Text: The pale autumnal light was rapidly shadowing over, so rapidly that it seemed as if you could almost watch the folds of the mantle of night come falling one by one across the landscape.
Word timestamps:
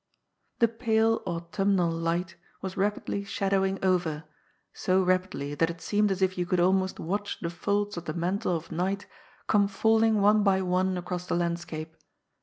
The 0.57 0.67
pale 0.67 1.21
autumnal 1.27 1.91
light 1.91 2.35
was 2.59 2.75
rapidly 2.75 3.23
shadowing 3.23 3.77
over, 3.85 4.23
so 4.73 5.03
rapidly 5.03 5.53
that 5.53 5.69
it 5.69 5.79
seemed 5.79 6.09
as 6.09 6.23
if 6.23 6.39
you 6.39 6.47
could 6.47 6.59
almost 6.59 6.99
watch 6.99 7.39
the 7.39 7.51
folds 7.51 7.97
of 7.97 8.05
the 8.05 8.13
mantle 8.15 8.55
of 8.57 8.71
night 8.71 9.05
come 9.45 9.67
falling 9.67 10.19
one 10.19 10.41
by 10.41 10.63
one 10.63 10.97
across 10.97 11.27
the 11.27 11.35
landscape. 11.35 11.95